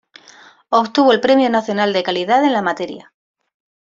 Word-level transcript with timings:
Obtuvo 0.69 1.11
el 1.13 1.21
Premio 1.21 1.47
Nacional 1.51 1.93
de 1.93 2.01
Calidad 2.01 2.43
en 2.43 2.53
la 2.53 2.63
materia. 2.63 3.13